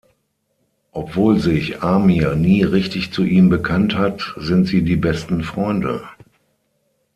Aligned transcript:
Obwohl 0.93 1.39
sich 1.39 1.83
Amir 1.83 2.33
nie 2.35 2.63
richtig 2.63 3.13
zu 3.13 3.23
ihm 3.23 3.49
bekannt 3.49 3.93
hat, 3.95 4.33
sind 4.37 4.65
sie 4.65 4.81
die 4.83 4.95
besten 4.95 5.43
Freunde. 5.43 6.01